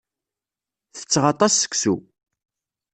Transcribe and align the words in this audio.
Tetteɣ 0.97 1.23
aṭas 1.31 1.53
seksu. 1.55 1.95